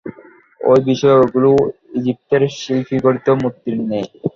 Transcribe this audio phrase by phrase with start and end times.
[0.61, 1.49] এ বিষয়ে ঐগুলি
[1.97, 4.09] ইজিপ্তের শিল্পিগঠিত মূর্তির ন্যায়।